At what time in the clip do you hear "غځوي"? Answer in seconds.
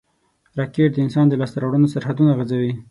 2.39-2.71